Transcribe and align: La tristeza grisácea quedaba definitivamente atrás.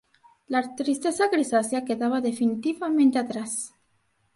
La 0.47 0.67
tristeza 0.73 1.27
grisácea 1.27 1.85
quedaba 1.85 2.21
definitivamente 2.21 3.19
atrás. 3.19 3.75